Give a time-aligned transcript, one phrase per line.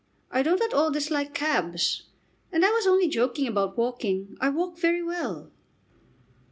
[0.31, 2.07] I don't at all dislike cabs.
[2.51, 4.35] And I was only joking about walking.
[4.41, 5.51] I walk very well."